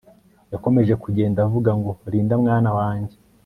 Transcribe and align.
Yakomeje 0.51 0.93
kugenda 1.03 1.39
avuga 1.47 1.71
ngo 1.79 1.91
Linda 2.11 2.35
mwana 2.43 2.69
wanjye 2.77 3.15